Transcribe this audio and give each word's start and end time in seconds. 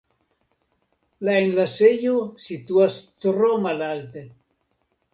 La 1.29 1.35
enlasejo 1.41 2.15
situas 2.49 3.01
tro 3.27 3.55
malalte. 3.69 4.29